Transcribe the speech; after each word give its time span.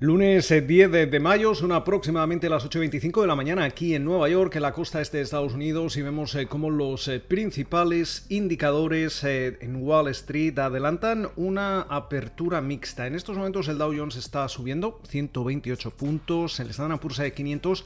Lunes 0.00 0.48
10 0.48 0.94
eh, 0.94 1.06
de 1.06 1.18
mayo, 1.18 1.56
son 1.56 1.72
aproximadamente 1.72 2.48
las 2.48 2.64
8.25 2.64 3.20
de 3.20 3.26
la 3.26 3.34
mañana 3.34 3.64
aquí 3.64 3.96
en 3.96 4.04
Nueva 4.04 4.28
York, 4.28 4.54
en 4.54 4.62
la 4.62 4.72
costa 4.72 5.00
este 5.00 5.16
de 5.16 5.24
Estados 5.24 5.54
Unidos, 5.54 5.96
y 5.96 6.02
vemos 6.02 6.36
eh, 6.36 6.46
cómo 6.46 6.70
los 6.70 7.08
eh, 7.08 7.18
principales 7.18 8.24
indicadores 8.28 9.24
en 9.24 9.82
Wall 9.82 10.06
Street 10.10 10.56
adelantan 10.56 11.30
una 11.34 11.80
apertura 11.80 12.60
mixta. 12.60 13.08
En 13.08 13.16
estos 13.16 13.36
momentos 13.36 13.66
el 13.66 13.78
Dow 13.78 13.92
Jones 13.92 14.14
está 14.14 14.48
subiendo 14.48 15.00
128 15.08 15.90
puntos, 15.90 16.60
el 16.60 16.70
Standard 16.70 17.00
Poor's 17.00 17.18
de 17.18 17.32
500 17.32 17.84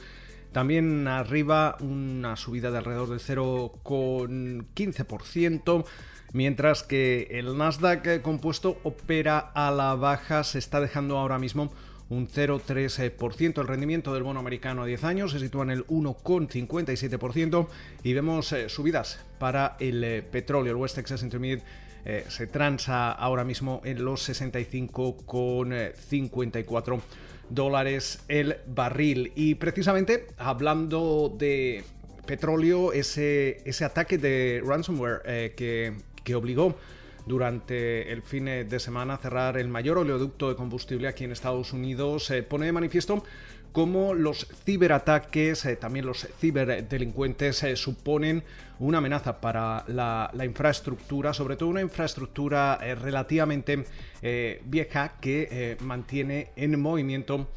también 0.53 1.09
arriba 1.09 1.79
una 1.81 2.37
subida 2.37 2.71
de 2.71 2.77
alrededor 2.77 3.09
del 3.09 3.21
0,15%. 3.21 5.87
Mientras 6.35 6.83
que 6.83 7.29
el 7.31 7.57
Nasdaq 7.57 8.21
compuesto 8.21 8.77
opera 8.83 9.39
a 9.39 9.71
la 9.71 9.95
baja, 9.95 10.45
se 10.45 10.59
está 10.59 10.83
dejando 10.83 11.17
ahora 11.17 11.39
mismo 11.39 11.73
un 12.13 12.29
0,3%. 12.29 13.61
El 13.61 13.67
rendimiento 13.67 14.13
del 14.13 14.23
bono 14.23 14.39
americano 14.41 14.83
a 14.83 14.87
10 14.87 15.05
años 15.05 15.33
se 15.33 15.39
sitúa 15.39 15.63
en 15.65 15.71
el 15.71 15.87
1,57% 15.87 17.67
y 18.03 18.13
vemos 18.13 18.53
eh, 18.53 18.69
subidas 18.69 19.19
para 19.39 19.79
el 19.81 20.05
eh, 20.05 20.23
petróleo. 20.23 20.73
El 20.73 20.77
West 20.77 20.97
Texas 20.97 21.23
Intermediate 21.23 21.65
eh, 22.05 22.27
se 22.29 22.47
transa 22.47 23.13
ahora 23.13 23.45
mismo 23.45 23.81
en 23.85 24.05
los 24.05 24.29
65,54 24.29 27.01
dólares 27.49 28.21
el 28.29 28.59
barril. 28.67 29.33
Y 29.35 29.55
precisamente 29.55 30.27
hablando 30.37 31.35
de 31.37 31.83
petróleo, 32.27 32.93
ese, 32.93 33.63
ese 33.65 33.87
ataque 33.87 34.19
de 34.19 34.63
ransomware 34.65 35.55
que, 35.55 35.95
que 36.23 36.35
obligó 36.35 36.77
durante 37.27 38.12
el 38.12 38.23
fin 38.23 38.47
de 38.47 38.81
semana 38.81 39.17
cerrar 39.17 39.56
el 39.56 39.69
mayor 39.69 39.98
oleoducto 39.98 40.48
de 40.48 40.56
combustible 40.56 41.09
aquí 41.09 41.25
en 41.25 41.33
Estados 41.33 41.73
Unidos 41.73 42.27
se 42.27 42.42
pone 42.42 42.67
de 42.67 42.73
manifiesto 42.73 43.22
cómo 43.72 44.15
los 44.15 44.47
ciberataques, 44.65 45.65
eh, 45.65 45.77
también 45.77 46.06
los 46.06 46.28
ciberdelincuentes 46.38 47.62
eh, 47.65 47.77
suponen 47.77 48.44
una 48.78 48.99
amenaza 48.99 49.41
para 49.41 49.84
la, 49.88 50.31
infraestructura, 50.44 51.33
sobre 51.33 51.56
todo 51.56 51.69
una 51.69 51.81
infraestructura 51.81 52.78
eh, 52.83 52.94
relativamente 52.94 53.84
vieja 54.65 55.15
que 55.21 55.77
mantiene 55.81 56.50
en 56.54 56.81
movimiento 56.81 57.49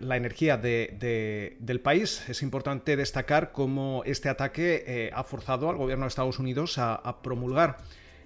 la 0.00 0.16
energía 0.16 0.56
del 0.56 1.80
país. 1.80 2.28
Es 2.28 2.42
importante 2.42 2.96
destacar 2.96 3.52
cómo 3.52 4.02
este 4.04 4.28
ataque 4.28 5.10
ha 5.14 5.22
forzado 5.22 5.70
al 5.70 5.76
gobierno 5.76 6.04
de 6.04 6.08
Estados 6.08 6.40
Unidos 6.40 6.78
a 6.78 7.22
promulgar 7.22 7.78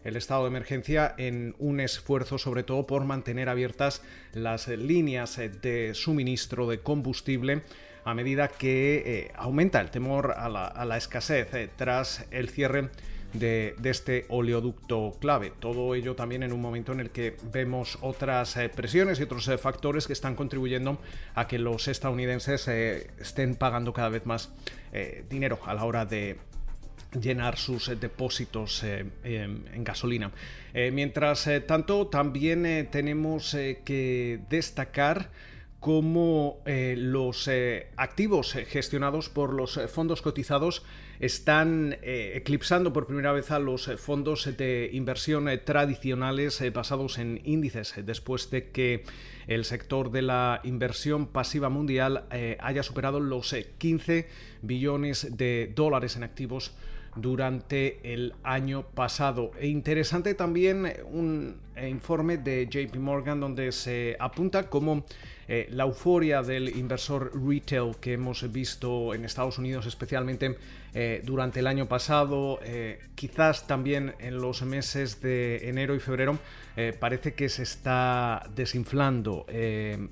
el 0.06 0.16
estado 0.16 0.42
de 0.42 0.48
emergencia 0.48 1.14
en 1.18 1.56
un 1.58 1.80
esfuerzo 1.80 2.38
sobre 2.38 2.62
todo 2.62 2.86
por 2.86 3.04
mantener 3.04 3.48
abiertas 3.48 4.02
las 4.32 4.68
líneas 4.68 5.36
de 5.36 5.92
suministro 5.94 6.68
de 6.68 6.78
combustible 6.78 7.62
a 8.04 8.14
medida 8.14 8.46
que 8.46 9.02
eh, 9.04 9.32
aumenta 9.34 9.80
el 9.80 9.90
temor 9.90 10.34
a 10.36 10.48
la, 10.48 10.96
escasez 10.96 11.52
eh, 11.54 11.68
tras 11.74 12.24
el 12.30 12.48
cierre 12.48 12.90
de, 13.32 13.74
este 13.82 14.26
oleoducto 14.28 15.16
clave. 15.20 15.52
Todo 15.58 15.92
ello 15.96 16.14
también 16.14 16.44
en 16.44 16.52
un 16.52 16.60
momento 16.60 16.92
en 16.92 17.00
el 17.00 17.10
que 17.10 17.36
vemos 17.52 17.98
otras 18.00 18.56
eh, 18.58 18.68
presiones 18.68 19.18
y 19.18 19.24
otros 19.24 19.50
factores 19.60 20.06
que 20.06 20.12
están 20.12 20.36
contribuyendo 20.36 21.00
a 21.34 21.48
que 21.48 21.58
los 21.58 21.88
estadounidenses 21.88 22.68
estén 22.68 23.56
pagando 23.56 23.92
cada 23.92 24.08
vez 24.08 24.24
más 24.24 24.52
dinero 25.28 25.58
a 25.66 25.74
la 25.74 25.84
hora 25.84 26.06
de, 26.06 26.38
llenar 27.12 27.56
sus 27.56 27.88
eh, 27.88 27.96
depósitos 27.96 28.82
eh, 28.82 29.04
en 29.24 29.84
gasolina. 29.84 30.30
Eh, 30.74 30.90
mientras 30.90 31.48
tanto, 31.66 32.08
también 32.08 32.88
tenemos 32.90 33.52
que 33.52 34.40
destacar 34.50 35.30
cómo 35.80 36.62
los 36.66 37.48
activos 37.96 38.52
gestionados 38.52 39.28
por 39.28 39.52
los 39.52 39.78
fondos 39.88 40.20
cotizados 40.20 40.82
están 41.20 41.96
eclipsando 42.02 42.92
por 42.92 43.06
primera 43.06 43.30
vez 43.32 43.52
a 43.52 43.60
los 43.60 43.88
fondos 43.96 44.56
de 44.56 44.90
inversión 44.92 45.48
tradicionales 45.64 46.60
basados 46.72 47.18
en 47.18 47.40
índices, 47.44 47.94
después 48.04 48.50
de 48.50 48.70
que 48.70 49.04
el 49.46 49.64
sector 49.64 50.10
de 50.10 50.22
la 50.22 50.60
inversión 50.64 51.28
pasiva 51.28 51.68
mundial 51.68 52.24
haya 52.58 52.82
superado 52.82 53.20
los 53.20 53.54
15 53.78 54.28
billones 54.62 55.36
de 55.36 55.72
dólares 55.74 56.16
en 56.16 56.24
activos 56.24 56.72
durante 57.16 58.12
el 58.14 58.34
año 58.44 58.86
pasado. 58.94 59.50
E 59.58 59.66
interesante 59.66 60.34
también 60.34 60.92
un 61.10 61.60
informe 61.76 62.38
de 62.38 62.68
JP 62.70 62.96
Morgan 62.96 63.40
donde 63.40 63.72
se 63.72 64.16
apunta 64.20 64.68
como 64.68 65.04
eh, 65.48 65.68
la 65.70 65.84
euforia 65.84 66.42
del 66.42 66.76
inversor 66.76 67.30
retail 67.34 67.96
que 68.00 68.14
hemos 68.14 68.50
visto 68.50 69.14
en 69.14 69.24
Estados 69.24 69.58
Unidos 69.58 69.86
especialmente 69.86 70.56
eh, 70.92 71.22
durante 71.24 71.60
el 71.60 71.66
año 71.66 71.86
pasado, 71.86 72.58
eh, 72.64 72.98
quizás 73.14 73.66
también 73.66 74.14
en 74.18 74.38
los 74.40 74.62
meses 74.62 75.20
de 75.20 75.68
enero 75.68 75.94
y 75.94 76.00
febrero, 76.00 76.38
parece 77.00 77.32
que 77.32 77.48
se 77.48 77.62
está 77.62 78.42
desinflando. 78.54 79.46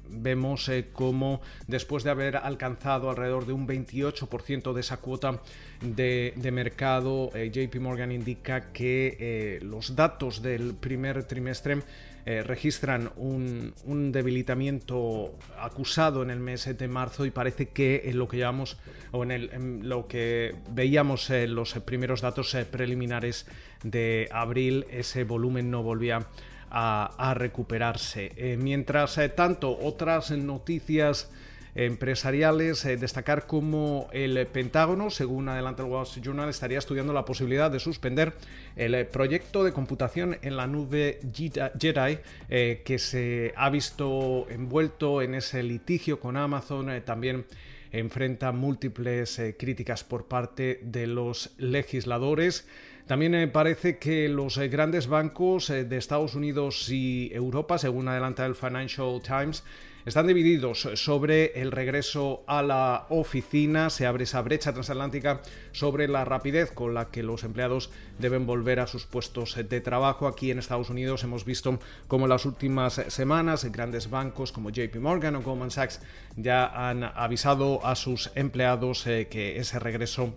vemos 0.08 0.70
como 0.94 1.42
después 1.66 2.04
de 2.04 2.10
haber 2.10 2.36
alcanzado 2.38 3.10
alrededor 3.10 3.44
de 3.44 3.52
un 3.52 3.68
28% 3.68 4.72
de 4.72 4.80
esa 4.80 4.96
cuota 4.96 5.42
de 5.82 6.50
mercado, 6.52 7.30
JP 7.34 7.76
Morgan 7.80 8.12
indica 8.12 8.72
que 8.72 9.58
los 9.60 9.94
datos 9.94 10.40
del 10.40 10.72
primer 10.74 11.24
trimestre 11.24 11.82
eh, 12.26 12.42
registran 12.42 13.10
un, 13.16 13.74
debilitamiento 14.12 15.36
acusado 15.58 16.22
en 16.22 16.30
el 16.30 16.40
mes 16.40 16.64
de 16.76 16.88
marzo 16.88 17.26
y 17.26 17.30
parece 17.30 17.68
que 17.68 18.02
en 18.06 18.18
lo 18.18 18.28
que 18.28 18.38
llevamos 18.38 18.78
o 19.12 19.24
en, 19.24 19.86
lo 19.88 20.06
que 20.06 20.54
veíamos 20.70 21.28
en 21.28 21.54
los 21.54 21.74
primeros 21.80 22.22
datos 22.22 22.54
eh, 22.54 22.64
preliminares 22.64 23.46
de 23.82 24.28
abril 24.32 24.86
ese 24.90 25.24
volumen 25.24 25.70
no 25.70 25.82
volvía 25.82 26.26
a, 26.70 27.34
recuperarse. 27.36 28.32
Eh, 28.36 28.56
mientras 28.56 29.20
tanto, 29.36 29.78
otras 29.78 30.30
noticias 30.32 31.30
empresariales, 31.74 32.84
eh, 32.84 32.96
destacar 32.96 33.46
cómo 33.46 34.08
el 34.12 34.46
Pentágono, 34.46 35.10
según 35.10 35.48
adelanta 35.48 35.82
el 35.82 35.88
Wall 35.90 36.04
Street 36.04 36.24
Journal, 36.24 36.48
estaría 36.48 36.78
estudiando 36.78 37.12
la 37.12 37.24
posibilidad 37.24 37.70
de 37.70 37.80
suspender 37.80 38.34
el 38.76 38.94
eh, 38.94 39.04
proyecto 39.04 39.64
de 39.64 39.72
computación 39.72 40.38
en 40.42 40.56
la 40.56 40.66
nube 40.66 41.20
Jedi 41.32 42.18
eh, 42.48 42.82
que 42.84 42.98
se 42.98 43.52
ha 43.56 43.70
visto 43.70 44.46
envuelto 44.50 45.20
en 45.20 45.34
ese 45.34 45.62
litigio 45.62 46.20
con 46.20 46.36
Amazon, 46.36 47.02
también 47.04 47.44
enfrenta 47.90 48.52
múltiples 48.52 49.40
críticas 49.58 50.02
por 50.04 50.26
parte 50.26 50.80
de 50.82 51.06
los 51.06 51.54
legisladores. 51.58 52.66
También 53.06 53.50
parece 53.52 53.98
que 53.98 54.28
los 54.28 54.58
grandes 54.58 55.06
bancos 55.06 55.68
de 55.68 55.96
Estados 55.96 56.34
Unidos 56.34 56.88
y 56.90 57.30
Europa, 57.32 57.78
según 57.78 58.08
adelanta 58.08 58.46
el 58.46 58.54
Financial 58.54 59.20
Times, 59.22 59.62
están 60.06 60.26
divididos 60.26 60.88
sobre 60.94 61.60
el 61.60 61.72
regreso 61.72 62.44
a 62.46 62.62
la 62.62 63.06
oficina, 63.08 63.90
se 63.90 64.06
abre 64.06 64.24
esa 64.24 64.42
brecha 64.42 64.72
transatlántica 64.72 65.40
sobre 65.72 66.08
la 66.08 66.24
rapidez 66.24 66.72
con 66.72 66.94
la 66.94 67.06
que 67.10 67.22
los 67.22 67.44
empleados 67.44 67.90
deben 68.18 68.46
volver 68.46 68.80
a 68.80 68.86
sus 68.86 69.06
puestos 69.06 69.56
de 69.56 69.80
trabajo. 69.80 70.26
Aquí 70.26 70.50
en 70.50 70.58
Estados 70.58 70.90
Unidos 70.90 71.24
hemos 71.24 71.44
visto 71.44 71.78
como 72.06 72.26
en 72.26 72.30
las 72.30 72.44
últimas 72.44 73.00
semanas 73.08 73.64
grandes 73.64 74.10
bancos 74.10 74.52
como 74.52 74.70
JP 74.70 74.96
Morgan 74.96 75.36
o 75.36 75.42
Goldman 75.42 75.70
Sachs 75.70 76.00
ya 76.36 76.66
han 76.66 77.04
avisado 77.04 77.84
a 77.86 77.94
sus 77.94 78.30
empleados 78.34 79.06
eh, 79.06 79.28
que 79.30 79.58
ese 79.58 79.78
regreso 79.78 80.34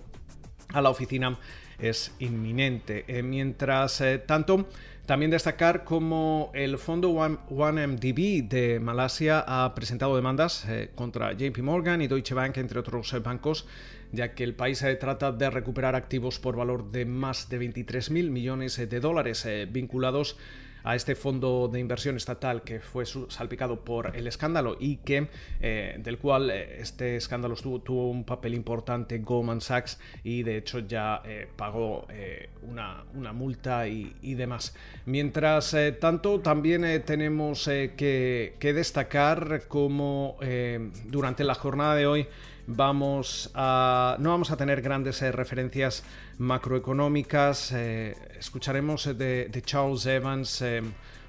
a 0.74 0.82
la 0.82 0.90
oficina 0.90 1.38
es 1.80 2.14
inminente. 2.20 3.06
Eh, 3.08 3.24
mientras 3.24 4.02
eh, 4.02 4.18
tanto, 4.20 4.68
también 5.06 5.32
destacar 5.32 5.84
cómo 5.84 6.52
el 6.54 6.78
fondo 6.78 7.12
1MDB 7.12 8.48
de 8.48 8.80
Malasia 8.80 9.44
ha 9.48 9.74
presentado 9.76 10.16
demandas 10.16 10.66
eh, 10.68 10.92
contra 10.96 11.34
JP 11.34 11.60
Morgan 11.60 12.02
y 12.02 12.08
Deutsche 12.08 12.34
Bank, 12.34 12.58
entre 12.58 12.80
otros 12.80 13.16
bancos, 13.24 13.68
ya 14.12 14.34
que 14.34 14.44
el 14.44 14.56
país 14.56 14.84
trata 15.00 15.32
de 15.32 15.50
recuperar 15.50 15.96
activos 15.96 16.40
por 16.40 16.56
valor 16.56 16.92
de 16.92 17.06
más 17.06 17.50
de 17.50 17.60
23.000 17.60 18.30
millones 18.30 18.78
de 18.78 19.00
dólares 19.00 19.48
vinculados 19.70 20.38
este 20.96 21.16
fondo 21.16 21.70
de 21.72 21.80
inversión 21.80 22.16
estatal 22.16 22.64
que 22.64 22.80
fue 22.80 23.06
salpicado 23.06 23.82
por 23.82 24.16
el 24.16 24.28
escándalo 24.28 24.78
y 24.80 24.98
que 24.98 25.28
eh, 25.60 25.96
del 26.00 26.18
cual 26.18 26.50
eh, 26.50 26.82
este 26.82 27.18
escándalo 27.18 27.56
tuvo, 27.56 28.10
un 28.10 28.24
papel 28.24 28.54
importante 28.54 29.20
Goldman 29.20 29.62
Sachs 29.62 30.00
y 30.24 30.44
de 30.44 30.58
hecho 30.58 30.80
ya 30.80 31.22
eh, 31.26 31.48
pagó 31.56 32.08
una, 32.62 33.04
una, 33.14 33.34
multa 33.34 33.88
y, 33.88 34.34
demás. 34.36 34.76
Mientras 35.06 35.76
tanto, 36.00 36.40
también 36.40 37.04
tenemos 37.06 37.66
que, 37.66 38.56
que, 38.60 38.74
destacar 38.74 39.64
como 39.68 40.38
durante 41.06 41.44
la 41.44 41.56
jornada 41.56 41.96
de 41.96 42.06
hoy 42.06 42.28
vamos 42.68 43.50
a, 43.56 44.18
no 44.20 44.30
vamos 44.30 44.52
a 44.52 44.58
tener 44.58 44.82
grandes 44.82 45.22
eh, 45.22 45.32
referencias 45.32 46.04
macroeconómicas. 46.38 47.72
Eh, 47.72 48.16
escucharemos 48.38 49.18
de, 49.18 49.64
Charles 49.66 50.06
Evans 50.06 50.64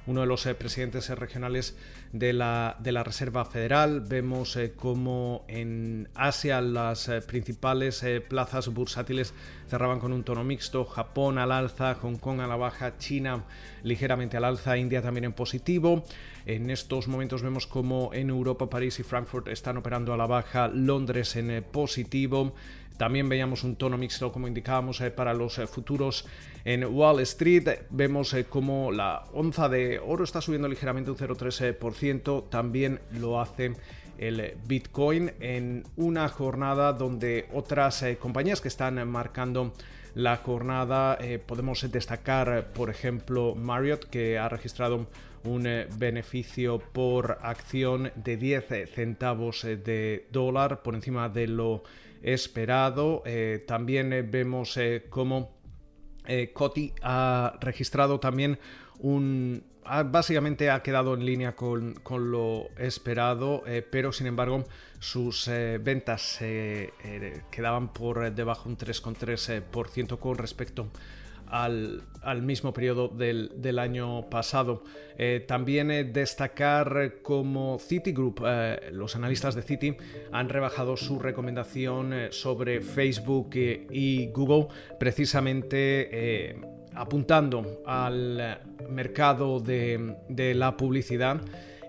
uno 0.09 0.23
de 0.23 0.27
los 0.27 0.47
presidentes 0.59 1.09
regionales 1.11 1.77
de 2.13 2.33
la, 2.33 2.77
Reserva 3.05 3.45
Federal. 3.45 4.01
Vemos 4.01 4.59
cómo 4.75 5.45
en 5.49 6.09
Asia 6.15 6.61
las 6.61 7.11
principales 7.27 8.05
plazas 8.29 8.69
bursátiles 8.69 9.35
cerraban 9.69 10.01
con 10.01 10.13
un 10.13 10.25
tono 10.25 10.43
mixto, 10.45 10.87
Japón 10.87 11.39
al 11.39 11.53
alza, 11.53 11.95
Hong 11.97 12.17
Kong 12.17 12.41
a 12.41 12.47
la 12.47 12.57
baja, 12.57 12.97
China 12.97 13.45
ligeramente 13.83 14.39
al 14.39 14.45
alza, 14.45 14.79
India 14.79 15.03
también 15.03 15.25
en 15.25 15.33
positivo. 15.35 16.05
En 16.47 16.71
estos 16.71 17.09
momentos 17.09 17.43
vemos 17.43 17.67
como 17.67 18.11
en 18.15 18.31
Europa, 18.31 18.71
París 18.71 18.99
y 19.01 19.03
Frankfurt 19.03 19.49
están 19.49 19.77
operando 19.77 20.15
a 20.15 20.17
la 20.17 20.27
baja, 20.27 20.69
Londres 20.69 21.37
en 21.37 21.51
eh, 21.51 21.63
positivo. 21.63 22.55
También 22.99 23.29
veíamos 23.31 23.65
un 23.65 23.77
tono 23.77 23.97
mixto, 23.97 24.31
como 24.31 24.47
indicábamos, 24.47 25.01
eh, 25.01 25.11
para 25.11 25.33
los 25.33 25.59
eh, 25.59 25.67
futuros 25.67 26.27
en 26.67 26.85
Wall 26.85 27.21
Street. 27.21 27.87
Vemos 27.89 28.37
como 28.51 28.93
la 28.93 29.25
onza 29.33 29.71
de 29.71 29.99
oro 29.99 30.25
está 30.25 30.43
subiendo 30.43 30.69
ligeramente 30.69 31.11
un 31.11 31.17
0,3%. 31.17 32.51
También 32.51 33.01
lo 33.13 33.41
hace 33.41 33.73
el 34.19 34.55
Bitcoin 34.67 35.33
en 35.41 35.85
una 35.97 36.29
jornada 36.29 36.93
donde 36.93 37.49
otras 37.55 38.05
compañías 38.21 38.61
que 38.61 38.69
están 38.69 39.09
marcando 39.09 39.73
la 40.19 40.37
jornada. 40.37 41.17
Eh, 41.21 41.39
podemos 41.39 41.91
destacar, 41.91 42.73
por 42.75 42.91
ejemplo, 42.91 43.55
Marriott, 43.55 44.05
que 44.05 44.37
ha 44.37 44.49
registrado 44.49 45.07
un 45.45 45.67
eh, 45.67 45.87
beneficio 45.97 46.81
por 46.81 47.39
acción 47.43 48.11
de 48.17 48.37
10 48.37 48.91
centavos 48.93 49.65
eh, 49.65 49.77
de 49.77 50.27
dólar 50.33 50.83
por 50.83 50.97
encima 50.97 51.29
de 51.29 51.47
lo 51.47 51.85
esperado. 52.23 53.23
también 53.67 54.29
vemos 54.31 54.79
cómo 55.09 55.59
Coti 56.53 56.93
ha 57.03 57.59
registrado 57.61 58.21
también 58.21 58.59
un 58.99 59.63
básicamente 60.07 60.71
ha 60.71 60.83
quedado 60.83 61.15
en 61.15 61.25
línea 61.25 61.57
con, 61.57 61.95
lo 62.31 62.69
esperado, 62.77 63.63
eh, 63.67 63.83
pero 63.83 64.13
sin 64.13 64.27
embargo 64.27 64.65
sus 64.99 65.49
eh, 65.49 65.79
ventas 65.79 66.39
eh, 66.41 67.43
quedaban 67.51 67.93
por 67.93 68.33
debajo 68.33 68.69
un 68.69 68.77
3,3% 68.77 70.19
con 70.19 70.39
respecto 70.39 70.89
al, 71.51 72.03
mismo 72.43 72.73
periodo 72.73 73.09
del, 73.09 73.79
año 73.79 74.29
pasado. 74.29 74.83
también 75.47 76.13
destacar 76.13 77.17
como 77.23 77.79
Citigroup, 77.79 78.41
los 78.93 79.17
analistas 79.17 79.55
de 79.55 79.63
Citi 79.63 79.97
han 80.33 80.49
rebajado 80.49 80.97
su 80.97 81.19
recomendación 81.19 82.29
sobre 82.31 82.81
Facebook 82.81 83.51
y 83.55 84.29
Google 84.29 84.69
precisamente 84.99 86.57
apuntando 86.99 87.83
al 87.87 88.61
mercado 88.89 89.61
de, 89.61 90.55
la 90.55 90.77
publicidad 90.77 91.41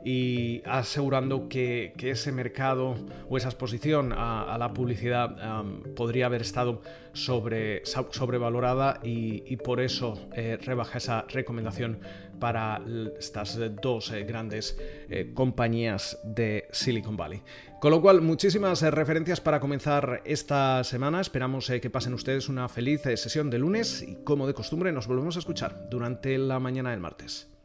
y 0.03 0.61
asegurando 0.65 1.47
que, 1.49 1.93
ese 1.99 2.31
mercado 2.31 2.95
o 3.29 3.37
esa 3.37 3.49
exposición 3.49 4.13
a, 4.15 4.57
la 4.57 4.73
publicidad 4.73 5.63
podría 5.95 6.25
haber 6.25 6.41
estado 6.41 6.81
sobre, 7.13 7.83
sobrevalorada 7.85 8.99
y, 9.03 9.55
por 9.57 9.79
eso 9.79 10.29
eh, 10.33 10.57
rebaja 10.61 10.97
esa 10.97 11.25
recomendación 11.27 11.99
para 12.39 12.81
estas 13.19 13.59
dos 13.81 14.11
eh, 14.11 14.23
grandes 14.23 14.77
eh, 15.09 15.31
compañías 15.33 16.17
de 16.23 16.67
Silicon 16.71 17.17
Valley. 17.17 17.41
Con 17.81 17.91
lo 17.91 18.01
cual, 18.01 18.21
muchísimas 18.21 18.81
referencias 18.81 19.41
para 19.41 19.59
comenzar 19.59 20.21
esta 20.25 20.83
semana. 20.83 21.21
Esperamos 21.21 21.69
que 21.81 21.89
pasen 21.89 22.13
ustedes 22.13 22.49
una 22.49 22.67
feliz 22.69 23.01
sesión 23.01 23.49
de 23.49 23.59
lunes 23.59 24.01
y 24.01 24.23
como 24.23 24.47
de 24.47 24.53
costumbre 24.53 24.91
nos 24.91 25.07
volvemos 25.07 25.35
a 25.35 25.39
escuchar 25.39 25.89
durante 25.89 26.37
la 26.37 26.59
mañana 26.59 26.91
del 26.91 26.99
martes. 26.99 27.58